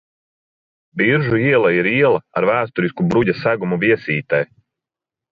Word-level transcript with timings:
Biržu 0.99 1.35
iela 1.49 1.69
ir 1.79 1.87
iela 1.97 2.21
ar 2.41 2.47
vēsturisku 2.51 3.05
bruģa 3.11 3.35
segumu 3.43 3.79
Viesītē. 3.85 4.41